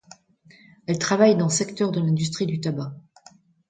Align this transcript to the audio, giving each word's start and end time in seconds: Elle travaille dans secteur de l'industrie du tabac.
Elle 0.87 0.97
travaille 0.97 1.37
dans 1.37 1.49
secteur 1.49 1.91
de 1.91 1.99
l'industrie 1.99 2.47
du 2.47 2.59
tabac. 2.59 2.95